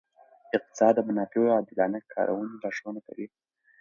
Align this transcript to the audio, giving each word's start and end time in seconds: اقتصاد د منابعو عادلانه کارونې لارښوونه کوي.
اقتصاد 0.57 0.93
د 0.95 0.99
منابعو 1.07 1.53
عادلانه 1.55 1.99
کارونې 2.13 2.55
لارښوونه 2.61 2.99
کوي. 3.07 3.27